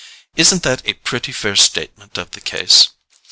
Isn't 0.35 0.63
that 0.63 0.81
a 0.87 0.93
pretty 0.95 1.31
fair 1.31 1.55
statement 1.55 2.17
of 2.17 2.31
the 2.31 2.41
case? 2.41 2.87